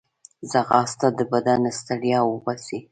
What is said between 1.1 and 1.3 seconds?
د